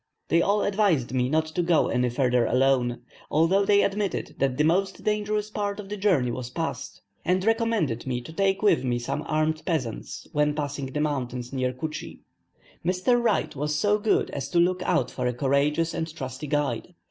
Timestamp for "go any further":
1.61-2.47